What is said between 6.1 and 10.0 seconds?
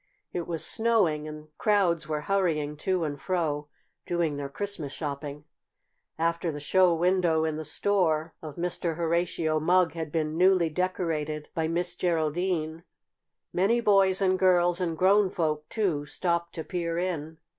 After the show window in the store of Mr. Horatio Mugg